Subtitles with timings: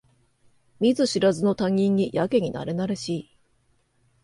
[0.79, 3.37] 見ず知らずの他人にやけになれなれしい